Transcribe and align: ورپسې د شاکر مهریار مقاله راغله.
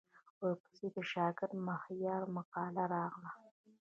ورپسې 0.41 0.85
د 0.95 0.97
شاکر 1.11 1.49
مهریار 1.67 2.23
مقاله 2.37 2.83
راغله. 2.95 3.31